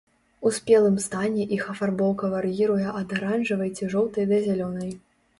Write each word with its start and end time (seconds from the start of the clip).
У 0.49 0.51
спелым 0.57 0.95
стане 1.07 1.43
іх 1.57 1.67
афарбоўка 1.73 2.29
вар'іруе 2.35 2.87
ад 3.01 3.13
аранжавай 3.17 3.69
ці 3.75 3.91
жоўтай 3.95 4.25
да 4.33 4.39
зялёнай. 4.47 4.91